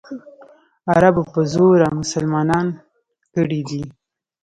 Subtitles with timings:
[0.91, 2.67] عربو په زوره مسلمانان
[3.33, 3.83] کړي دي.